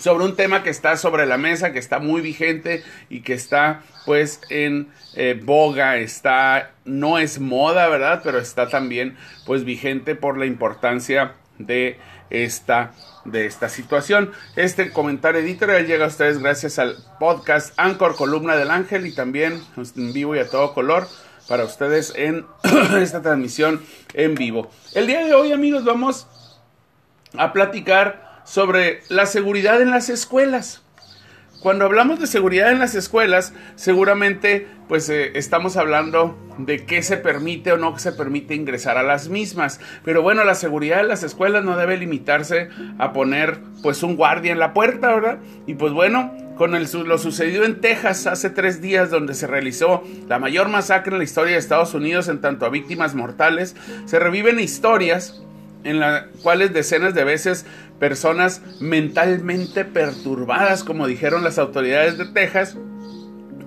sobre 0.00 0.24
un 0.24 0.34
tema 0.34 0.62
que 0.62 0.70
está 0.70 0.96
sobre 0.96 1.26
la 1.26 1.36
mesa, 1.36 1.72
que 1.72 1.78
está 1.78 1.98
muy 1.98 2.20
vigente 2.22 2.82
y 3.08 3.20
que 3.20 3.34
está 3.34 3.82
pues 4.06 4.40
en 4.48 4.88
eh, 5.14 5.40
boga, 5.42 5.98
está, 5.98 6.70
no 6.84 7.18
es 7.18 7.38
moda, 7.38 7.88
¿verdad? 7.88 8.22
Pero 8.24 8.38
está 8.38 8.68
también 8.68 9.16
pues 9.46 9.64
vigente 9.64 10.14
por 10.14 10.38
la 10.38 10.46
importancia 10.46 11.34
de 11.58 11.98
esta, 12.30 12.92
de 13.24 13.46
esta 13.46 13.68
situación. 13.68 14.32
Este 14.56 14.90
comentario 14.90 15.40
editorial 15.40 15.86
llega 15.86 16.06
a 16.06 16.08
ustedes 16.08 16.38
gracias 16.38 16.78
al 16.78 16.96
podcast 17.18 17.74
Anchor 17.76 18.16
Columna 18.16 18.56
del 18.56 18.70
Ángel 18.70 19.06
y 19.06 19.14
también 19.14 19.62
en 19.76 20.12
vivo 20.12 20.34
y 20.34 20.38
a 20.38 20.48
todo 20.48 20.72
color 20.72 21.06
para 21.48 21.64
ustedes 21.64 22.12
en 22.16 22.46
esta 22.98 23.20
transmisión 23.20 23.82
en 24.14 24.34
vivo. 24.34 24.70
El 24.94 25.06
día 25.06 25.24
de 25.24 25.34
hoy 25.34 25.52
amigos 25.52 25.84
vamos 25.84 26.26
a 27.36 27.52
platicar 27.52 28.29
sobre 28.44 29.02
la 29.08 29.26
seguridad 29.26 29.80
en 29.80 29.90
las 29.90 30.08
escuelas. 30.08 30.82
Cuando 31.60 31.84
hablamos 31.84 32.18
de 32.18 32.26
seguridad 32.26 32.72
en 32.72 32.78
las 32.78 32.94
escuelas, 32.94 33.52
seguramente 33.74 34.66
pues 34.88 35.10
eh, 35.10 35.32
estamos 35.34 35.76
hablando 35.76 36.38
de 36.56 36.86
qué 36.86 37.02
se 37.02 37.18
permite 37.18 37.70
o 37.72 37.76
no 37.76 37.98
se 37.98 38.12
permite 38.12 38.54
ingresar 38.54 38.96
a 38.96 39.02
las 39.02 39.28
mismas. 39.28 39.78
Pero 40.02 40.22
bueno, 40.22 40.42
la 40.44 40.54
seguridad 40.54 41.00
en 41.00 41.08
las 41.08 41.22
escuelas 41.22 41.62
no 41.62 41.76
debe 41.76 41.98
limitarse 41.98 42.70
a 42.98 43.12
poner 43.12 43.58
pues 43.82 44.02
un 44.02 44.16
guardia 44.16 44.52
en 44.52 44.58
la 44.58 44.72
puerta, 44.72 45.14
¿verdad? 45.14 45.38
Y 45.66 45.74
pues 45.74 45.92
bueno, 45.92 46.32
con 46.56 46.74
el, 46.74 46.88
lo 47.04 47.18
sucedido 47.18 47.64
en 47.64 47.80
Texas 47.82 48.26
hace 48.26 48.48
tres 48.48 48.80
días, 48.80 49.10
donde 49.10 49.34
se 49.34 49.46
realizó 49.46 50.02
la 50.28 50.38
mayor 50.38 50.70
masacre 50.70 51.12
en 51.12 51.18
la 51.18 51.24
historia 51.24 51.52
de 51.52 51.58
Estados 51.58 51.92
Unidos 51.92 52.28
en 52.28 52.40
tanto 52.40 52.64
a 52.64 52.70
víctimas 52.70 53.14
mortales, 53.14 53.76
se 54.06 54.18
reviven 54.18 54.58
historias 54.60 55.42
en 55.84 56.00
las 56.00 56.24
cuales 56.42 56.72
decenas 56.72 57.14
de 57.14 57.24
veces 57.24 57.66
personas 57.98 58.62
mentalmente 58.80 59.84
perturbadas, 59.84 60.84
como 60.84 61.06
dijeron 61.06 61.44
las 61.44 61.58
autoridades 61.58 62.18
de 62.18 62.26
Texas, 62.26 62.76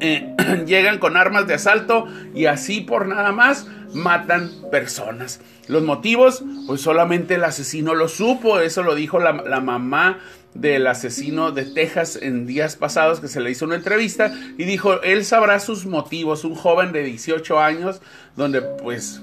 eh, 0.00 0.34
llegan 0.66 0.98
con 0.98 1.16
armas 1.16 1.46
de 1.46 1.54
asalto 1.54 2.06
y 2.34 2.46
así 2.46 2.80
por 2.80 3.06
nada 3.06 3.32
más 3.32 3.66
matan 3.92 4.50
personas. 4.70 5.40
Los 5.66 5.82
motivos, 5.82 6.42
pues 6.66 6.80
solamente 6.80 7.34
el 7.34 7.44
asesino 7.44 7.94
lo 7.94 8.08
supo, 8.08 8.60
eso 8.60 8.82
lo 8.82 8.94
dijo 8.94 9.18
la, 9.18 9.32
la 9.32 9.60
mamá 9.60 10.18
del 10.54 10.86
asesino 10.86 11.52
de 11.52 11.64
Texas 11.64 12.18
en 12.20 12.46
días 12.46 12.76
pasados 12.76 13.20
que 13.20 13.28
se 13.28 13.40
le 13.40 13.50
hizo 13.50 13.66
una 13.66 13.76
entrevista 13.76 14.32
y 14.58 14.64
dijo, 14.64 15.00
él 15.02 15.24
sabrá 15.24 15.60
sus 15.60 15.86
motivos, 15.86 16.44
un 16.44 16.54
joven 16.54 16.92
de 16.92 17.04
18 17.04 17.60
años 17.60 18.00
donde 18.36 18.62
pues 18.62 19.22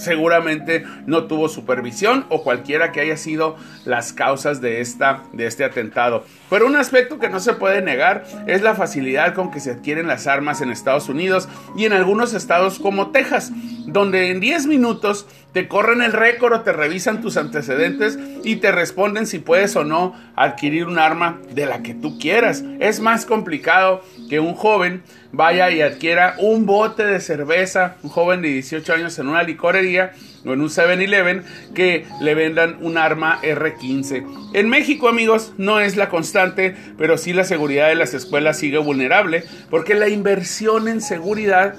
seguramente 0.00 0.84
no 1.06 1.24
tuvo 1.24 1.48
supervisión 1.48 2.24
o 2.28 2.42
cualquiera 2.42 2.90
que 2.90 3.00
haya 3.00 3.16
sido 3.16 3.56
las 3.84 4.12
causas 4.12 4.60
de, 4.60 4.80
esta, 4.80 5.22
de 5.32 5.46
este 5.46 5.64
atentado. 5.64 6.24
Pero 6.48 6.66
un 6.66 6.76
aspecto 6.76 7.18
que 7.18 7.28
no 7.28 7.38
se 7.38 7.52
puede 7.52 7.82
negar 7.82 8.24
es 8.46 8.62
la 8.62 8.74
facilidad 8.74 9.34
con 9.34 9.50
que 9.50 9.60
se 9.60 9.70
adquieren 9.70 10.06
las 10.06 10.26
armas 10.26 10.60
en 10.60 10.70
Estados 10.70 11.08
Unidos 11.08 11.48
y 11.76 11.84
en 11.84 11.92
algunos 11.92 12.34
estados 12.34 12.78
como 12.78 13.10
Texas, 13.10 13.52
donde 13.92 14.30
en 14.30 14.40
10 14.40 14.66
minutos 14.66 15.26
te 15.52 15.68
corren 15.68 16.02
el 16.02 16.12
récord 16.12 16.52
o 16.52 16.60
te 16.60 16.72
revisan 16.72 17.20
tus 17.20 17.36
antecedentes 17.36 18.18
y 18.44 18.56
te 18.56 18.72
responden 18.72 19.26
si 19.26 19.38
puedes 19.38 19.74
o 19.76 19.84
no 19.84 20.14
adquirir 20.36 20.86
un 20.86 20.98
arma 20.98 21.40
de 21.52 21.66
la 21.66 21.82
que 21.82 21.94
tú 21.94 22.18
quieras. 22.18 22.62
Es 22.78 23.00
más 23.00 23.26
complicado 23.26 24.02
que 24.28 24.40
un 24.40 24.54
joven 24.54 25.02
vaya 25.32 25.70
y 25.70 25.80
adquiera 25.80 26.36
un 26.38 26.66
bote 26.66 27.04
de 27.04 27.20
cerveza, 27.20 27.96
un 28.02 28.10
joven 28.10 28.42
de 28.42 28.48
18 28.48 28.92
años 28.92 29.18
en 29.18 29.28
una 29.28 29.42
licorería 29.42 30.12
o 30.44 30.52
en 30.52 30.60
un 30.60 30.68
7-Eleven 30.68 31.42
que 31.74 32.06
le 32.20 32.34
vendan 32.34 32.78
un 32.80 32.96
arma 32.96 33.40
R15. 33.42 34.52
En 34.54 34.68
México, 34.68 35.08
amigos, 35.08 35.52
no 35.58 35.80
es 35.80 35.96
la 35.96 36.08
constante, 36.08 36.74
pero 36.96 37.18
sí 37.18 37.32
la 37.32 37.44
seguridad 37.44 37.88
de 37.88 37.94
las 37.94 38.14
escuelas 38.14 38.58
sigue 38.58 38.78
vulnerable 38.78 39.44
porque 39.68 39.94
la 39.94 40.08
inversión 40.08 40.88
en 40.88 41.00
seguridad 41.00 41.74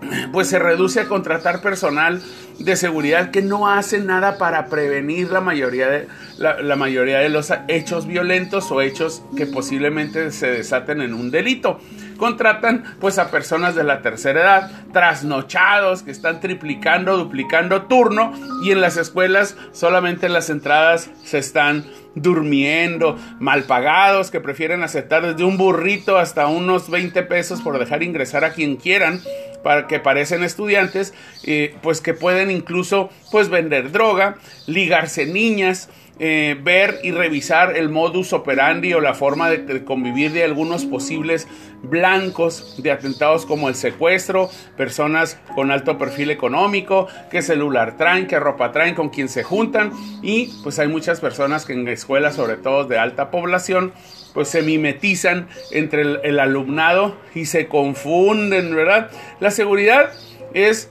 pues 0.32 0.48
se 0.48 0.58
reduce 0.58 1.00
a 1.00 1.08
contratar 1.08 1.60
personal 1.60 2.20
de 2.58 2.76
seguridad 2.76 3.30
que 3.30 3.40
no 3.40 3.68
hace 3.68 4.00
nada 4.00 4.36
para 4.36 4.66
prevenir 4.66 5.30
la 5.30 5.40
mayoría 5.40 5.88
de, 5.88 6.08
la, 6.36 6.76
mayoría 6.76 7.18
de 7.18 7.30
los 7.30 7.52
hechos 7.68 8.06
violentos 8.06 8.70
o 8.70 8.82
hechos 8.82 9.22
que 9.36 9.46
posiblemente 9.46 10.30
se 10.30 10.50
desaten 10.50 11.00
en 11.00 11.14
un 11.14 11.30
delito. 11.30 11.80
Contratan 12.18 12.84
pues 13.00 13.18
a 13.18 13.30
personas 13.30 13.74
de 13.74 13.82
la 13.82 14.02
tercera 14.02 14.40
edad, 14.42 14.70
trasnochados, 14.92 16.02
que 16.02 16.10
están 16.10 16.40
triplicando, 16.40 17.16
duplicando 17.16 17.82
turno 17.82 18.32
y 18.62 18.72
en 18.72 18.82
las 18.82 18.98
escuelas 18.98 19.56
solamente 19.72 20.28
las 20.28 20.50
entradas 20.50 21.10
se 21.24 21.38
están 21.38 21.86
durmiendo, 22.14 23.16
mal 23.38 23.62
pagados, 23.62 24.30
que 24.30 24.40
prefieren 24.40 24.82
aceptar 24.82 25.24
desde 25.24 25.44
un 25.44 25.56
burrito 25.56 26.18
hasta 26.18 26.46
unos 26.48 26.90
20 26.90 27.22
pesos 27.22 27.62
por 27.62 27.78
dejar 27.78 28.02
ingresar 28.02 28.44
a 28.44 28.52
quien 28.52 28.76
quieran 28.76 29.22
para 29.62 29.86
que 29.86 30.00
parecen 30.00 30.42
estudiantes, 30.42 31.14
eh, 31.44 31.74
pues 31.82 32.00
que 32.00 32.14
pueden 32.14 32.50
incluso 32.50 33.10
pues 33.30 33.48
vender 33.48 33.92
droga, 33.92 34.36
ligarse 34.66 35.26
niñas, 35.26 35.88
eh, 36.22 36.54
ver 36.62 36.98
y 37.02 37.12
revisar 37.12 37.78
el 37.78 37.88
modus 37.88 38.34
operandi 38.34 38.92
o 38.92 39.00
la 39.00 39.14
forma 39.14 39.48
de, 39.48 39.84
convivir 39.86 40.32
de 40.32 40.44
algunos 40.44 40.84
posibles 40.84 41.48
blancos 41.82 42.74
de 42.82 42.90
atentados 42.90 43.46
como 43.46 43.70
el 43.70 43.74
secuestro, 43.74 44.50
personas 44.76 45.38
con 45.54 45.70
alto 45.70 45.96
perfil 45.96 46.30
económico, 46.30 47.08
qué 47.30 47.40
celular 47.40 47.96
traen, 47.96 48.26
qué 48.26 48.38
ropa 48.38 48.70
traen, 48.70 48.94
con 48.94 49.08
quién 49.08 49.30
se 49.30 49.42
juntan 49.42 49.92
y 50.20 50.52
pues 50.62 50.78
hay 50.78 50.88
muchas 50.88 51.20
personas 51.20 51.64
que 51.64 51.72
en 51.72 51.88
escuelas, 51.88 52.34
sobre 52.34 52.58
todo 52.58 52.84
de 52.84 52.98
alta 52.98 53.30
población, 53.30 53.94
pues 54.34 54.48
se 54.48 54.60
mimetizan 54.60 55.48
entre 55.70 56.02
el 56.02 56.38
alumnado 56.38 57.16
y 57.34 57.46
se 57.46 57.66
confunden, 57.66 58.76
¿verdad? 58.76 59.10
La 59.40 59.50
seguridad 59.50 60.10
es 60.52 60.90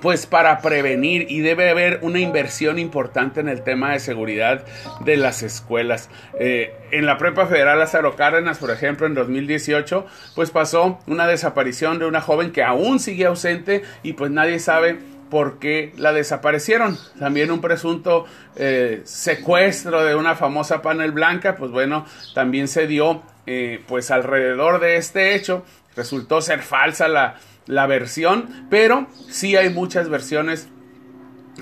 pues 0.00 0.26
para 0.26 0.60
prevenir 0.60 1.26
y 1.28 1.40
debe 1.40 1.70
haber 1.70 2.00
una 2.02 2.18
inversión 2.18 2.78
importante 2.78 3.40
en 3.40 3.48
el 3.48 3.62
tema 3.62 3.92
de 3.92 4.00
seguridad 4.00 4.64
de 5.04 5.16
las 5.16 5.42
escuelas. 5.42 6.08
Eh, 6.38 6.74
en 6.90 7.06
la 7.06 7.18
Prepa 7.18 7.46
Federal 7.46 7.78
Lázaro 7.78 8.16
Cárdenas, 8.16 8.58
por 8.58 8.70
ejemplo, 8.70 9.06
en 9.06 9.14
2018, 9.14 10.06
pues 10.34 10.50
pasó 10.50 10.98
una 11.06 11.26
desaparición 11.26 11.98
de 11.98 12.06
una 12.06 12.20
joven 12.20 12.52
que 12.52 12.62
aún 12.62 12.98
sigue 13.00 13.26
ausente 13.26 13.82
y 14.02 14.14
pues 14.14 14.30
nadie 14.30 14.58
sabe 14.58 14.98
por 15.30 15.58
qué 15.58 15.92
la 15.96 16.12
desaparecieron. 16.12 16.98
También 17.18 17.50
un 17.50 17.60
presunto 17.60 18.26
eh, 18.56 19.02
secuestro 19.04 20.04
de 20.04 20.14
una 20.14 20.34
famosa 20.34 20.82
panel 20.82 21.12
blanca, 21.12 21.56
pues 21.56 21.70
bueno, 21.70 22.04
también 22.34 22.68
se 22.68 22.86
dio 22.86 23.22
eh, 23.46 23.82
pues 23.86 24.10
alrededor 24.10 24.80
de 24.80 24.96
este 24.96 25.34
hecho. 25.34 25.64
Resultó 25.96 26.40
ser 26.40 26.60
falsa 26.60 27.08
la, 27.08 27.36
la 27.70 27.86
versión, 27.86 28.66
pero 28.68 29.06
sí 29.28 29.56
hay 29.56 29.70
muchas 29.70 30.08
versiones 30.08 30.68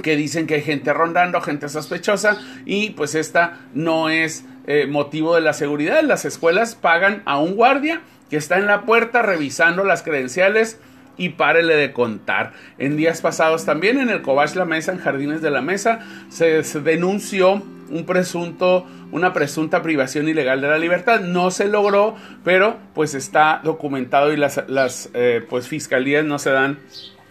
que 0.03 0.17
dicen 0.17 0.47
que 0.47 0.55
hay 0.55 0.63
gente 0.63 0.93
rondando, 0.93 1.41
gente 1.41 1.69
sospechosa 1.69 2.39
y 2.65 2.91
pues 2.91 3.15
esta 3.15 3.61
no 3.75 4.09
es 4.09 4.45
eh, 4.67 4.87
motivo 4.87 5.35
de 5.35 5.43
la 5.43 5.53
seguridad. 5.53 6.03
Las 6.03 6.25
escuelas 6.25 6.75
pagan 6.75 7.23
a 7.27 7.39
un 7.39 7.57
guardia 7.57 8.01
que 8.31 8.37
está 8.37 8.59
en 8.59 8.67
la 8.67 8.83
puerta 8.83 9.23
revisando 9.23 9.85
las 9.85 10.03
credenciales 10.03 10.79
y 11.19 11.31
párele 11.31 11.77
de 11.77 11.93
contar. 11.93 12.53
En 12.79 12.97
días 12.97 13.21
pasados 13.21 13.67
también 13.67 13.99
en 13.99 14.09
el 14.09 14.23
Cobach 14.23 14.55
La 14.55 14.65
Mesa, 14.65 14.93
en 14.93 14.99
Jardines 14.99 15.43
de 15.43 15.51
la 15.51 15.61
Mesa, 15.61 16.01
se, 16.31 16.63
denunció 16.81 17.63
un 17.91 18.05
presunto, 18.07 18.87
una 19.11 19.33
presunta 19.33 19.83
privación 19.83 20.29
ilegal 20.29 20.61
de 20.61 20.69
la 20.69 20.79
libertad. 20.79 21.21
No 21.21 21.51
se 21.51 21.69
logró, 21.69 22.17
pero 22.45 22.79
pues 22.95 23.15
está 23.15 23.61
documentado 23.63 24.33
y 24.33 24.37
las, 24.37 24.63
las 24.69 25.11
eh, 25.13 25.45
pues 25.49 25.69
fiscalías 25.69 26.25
no 26.25 26.39
se 26.39 26.51
dan 26.51 26.79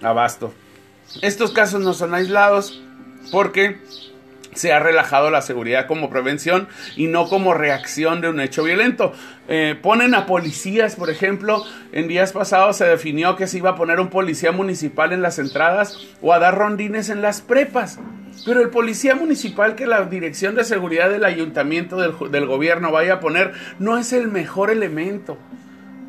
abasto. 0.02 0.54
Estos 1.22 1.52
casos 1.52 1.82
no 1.82 1.94
son 1.94 2.14
aislados 2.14 2.84
porque 3.32 3.78
se 4.58 4.74
ha 4.74 4.80
relajado 4.80 5.30
la 5.30 5.42
seguridad 5.42 5.88
como 5.88 6.10
prevención 6.10 6.68
y 6.96 7.08
no 7.08 7.28
como 7.28 7.54
reacción 7.54 8.22
de 8.22 8.30
un 8.30 8.40
hecho 8.40 8.64
violento. 8.64 9.14
Eh, 9.48 9.78
ponen 9.82 10.16
a 10.16 10.26
policías, 10.26 10.96
por 10.96 11.10
ejemplo, 11.10 11.64
en 11.92 12.08
días 12.08 12.34
pasados 12.34 12.78
se 12.78 12.86
definió 12.86 13.36
que 13.36 13.48
se 13.48 13.60
iba 13.60 13.72
a 13.72 13.76
poner 13.76 14.00
un 14.00 14.10
policía 14.10 14.52
municipal 14.52 15.14
en 15.14 15.22
las 15.22 15.40
entradas 15.40 15.98
o 16.22 16.34
a 16.34 16.40
dar 16.40 16.58
rondines 16.58 17.10
en 17.10 17.22
las 17.22 17.42
prepas. 17.42 18.00
Pero 18.46 18.62
el 18.62 18.70
policía 18.70 19.16
municipal 19.16 19.76
que 19.76 19.88
la 19.88 20.04
dirección 20.06 20.56
de 20.56 20.64
seguridad 20.64 21.10
del 21.10 21.26
ayuntamiento 21.26 21.98
del, 21.98 22.14
del 22.32 22.46
gobierno 22.46 22.92
vaya 22.92 23.14
a 23.14 23.20
poner 23.20 23.54
no 23.80 23.98
es 23.98 24.14
el 24.14 24.28
mejor 24.28 24.70
elemento. 24.70 25.38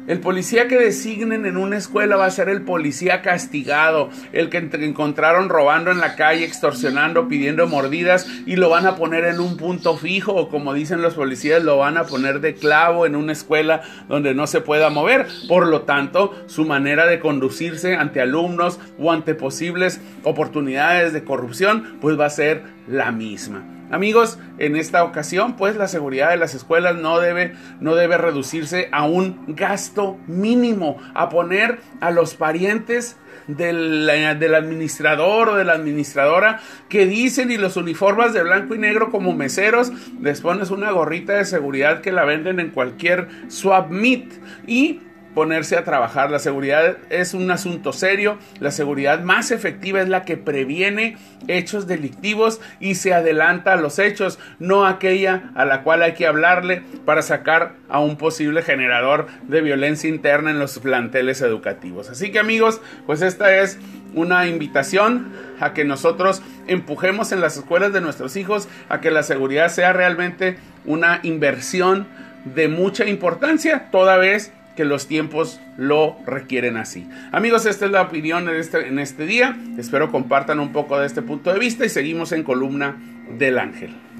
El 0.08 0.20
policía 0.20 0.68
que 0.68 0.78
designen 0.78 1.44
en 1.44 1.58
una 1.58 1.76
escuela 1.76 2.16
va 2.16 2.24
a 2.24 2.30
ser 2.30 2.48
el 2.48 2.62
policía 2.62 3.20
castigado, 3.20 4.08
el 4.32 4.48
que 4.48 4.56
encontraron 4.56 5.50
robando 5.50 5.90
en 5.90 6.00
la 6.00 6.16
calle, 6.16 6.46
extorsionando, 6.46 7.28
pidiendo 7.28 7.66
mordidas 7.66 8.26
y 8.46 8.56
lo 8.56 8.70
van 8.70 8.86
a 8.86 8.96
poner 8.96 9.26
en 9.26 9.38
un 9.38 9.58
punto 9.58 9.98
fijo 9.98 10.32
o 10.34 10.48
como 10.48 10.72
dicen 10.72 11.02
los 11.02 11.12
policías, 11.12 11.62
lo 11.62 11.76
van 11.76 11.98
a 11.98 12.04
poner 12.04 12.40
de 12.40 12.54
clavo 12.54 13.04
en 13.04 13.16
una 13.16 13.32
escuela 13.32 13.82
donde 14.08 14.32
no 14.32 14.46
se 14.46 14.62
pueda 14.62 14.88
mover. 14.88 15.26
Por 15.46 15.66
lo 15.66 15.82
tanto, 15.82 16.34
su 16.46 16.64
manera 16.64 17.06
de 17.06 17.20
conducirse 17.20 17.94
ante 17.94 18.22
alumnos 18.22 18.80
o 18.98 19.12
ante 19.12 19.34
posibles 19.34 20.00
oportunidades 20.24 21.12
de 21.12 21.22
corrupción, 21.22 21.98
pues 22.00 22.18
va 22.18 22.24
a 22.24 22.30
ser 22.30 22.62
la 22.86 23.12
misma. 23.12 23.77
Amigos, 23.90 24.38
en 24.58 24.76
esta 24.76 25.04
ocasión, 25.04 25.56
pues 25.56 25.76
la 25.76 25.88
seguridad 25.88 26.30
de 26.30 26.36
las 26.36 26.54
escuelas 26.54 26.96
no 26.96 27.20
debe, 27.20 27.54
no 27.80 27.94
debe 27.94 28.18
reducirse 28.18 28.88
a 28.92 29.04
un 29.04 29.44
gasto 29.48 30.18
mínimo, 30.26 30.98
a 31.14 31.28
poner 31.28 31.78
a 32.00 32.10
los 32.10 32.34
parientes 32.34 33.16
del, 33.46 34.06
del, 34.38 34.54
administrador 34.54 35.48
o 35.48 35.56
de 35.56 35.64
la 35.64 35.72
administradora 35.72 36.60
que 36.88 37.06
dicen 37.06 37.50
y 37.50 37.56
los 37.56 37.76
uniformes 37.76 38.32
de 38.34 38.42
blanco 38.42 38.74
y 38.74 38.78
negro 38.78 39.10
como 39.10 39.34
meseros, 39.34 39.90
les 40.20 40.40
pones 40.40 40.70
una 40.70 40.90
gorrita 40.90 41.34
de 41.34 41.44
seguridad 41.44 42.02
que 42.02 42.12
la 42.12 42.24
venden 42.24 42.60
en 42.60 42.70
cualquier 42.70 43.28
swap 43.48 43.90
meet. 43.90 44.28
Y 44.66 45.00
ponerse 45.34 45.76
a 45.76 45.84
trabajar. 45.84 46.30
La 46.30 46.38
seguridad 46.38 46.96
es 47.10 47.34
un 47.34 47.50
asunto 47.50 47.92
serio. 47.92 48.38
La 48.60 48.70
seguridad 48.70 49.20
más 49.20 49.50
efectiva 49.50 50.00
es 50.00 50.08
la 50.08 50.24
que 50.24 50.36
previene 50.36 51.16
hechos 51.46 51.86
delictivos 51.86 52.60
y 52.80 52.96
se 52.96 53.14
adelanta 53.14 53.72
a 53.72 53.76
los 53.76 53.98
hechos, 53.98 54.38
no 54.58 54.86
aquella 54.86 55.50
a 55.54 55.64
la 55.64 55.82
cual 55.82 56.02
hay 56.02 56.14
que 56.14 56.26
hablarle 56.26 56.82
para 57.04 57.22
sacar 57.22 57.74
a 57.88 58.00
un 58.00 58.16
posible 58.16 58.62
generador 58.62 59.26
de 59.42 59.60
violencia 59.60 60.08
interna 60.08 60.50
en 60.50 60.58
los 60.58 60.78
planteles 60.78 61.40
educativos. 61.40 62.10
Así 62.10 62.30
que 62.30 62.38
amigos, 62.38 62.80
pues 63.06 63.22
esta 63.22 63.56
es 63.56 63.78
una 64.14 64.46
invitación 64.46 65.32
a 65.60 65.72
que 65.72 65.84
nosotros 65.84 66.42
empujemos 66.66 67.32
en 67.32 67.40
las 67.40 67.56
escuelas 67.56 67.92
de 67.92 68.00
nuestros 68.00 68.36
hijos 68.36 68.68
a 68.88 69.00
que 69.00 69.10
la 69.10 69.22
seguridad 69.22 69.68
sea 69.68 69.92
realmente 69.92 70.58
una 70.84 71.20
inversión 71.22 72.06
de 72.44 72.68
mucha 72.68 73.04
importancia, 73.06 73.88
toda 73.90 74.16
vez 74.16 74.52
que 74.78 74.84
los 74.84 75.08
tiempos 75.08 75.60
lo 75.76 76.16
requieren 76.24 76.76
así. 76.76 77.08
Amigos, 77.32 77.66
esta 77.66 77.86
es 77.86 77.90
la 77.90 78.02
opinión 78.02 78.48
este, 78.48 78.86
en 78.86 79.00
este 79.00 79.26
día. 79.26 79.58
Espero 79.76 80.12
compartan 80.12 80.60
un 80.60 80.70
poco 80.70 81.00
de 81.00 81.06
este 81.06 81.20
punto 81.20 81.52
de 81.52 81.58
vista 81.58 81.84
y 81.84 81.88
seguimos 81.88 82.30
en 82.30 82.44
columna 82.44 82.96
del 83.36 83.58
ángel. 83.58 83.96